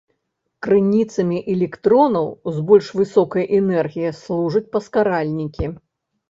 Крыніцамі 0.67 1.37
электронаў 1.55 2.25
з 2.55 2.63
больш 2.71 2.89
высокай 3.01 3.45
энергіяй 3.59 4.15
служаць 4.23 4.63
паскаральнікі. 4.79 5.71